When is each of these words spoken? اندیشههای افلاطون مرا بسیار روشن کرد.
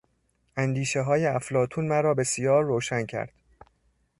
اندیشههای 0.57 1.25
افلاطون 1.27 1.87
مرا 1.87 2.13
بسیار 2.13 2.63
روشن 2.63 3.05
کرد. 3.05 3.33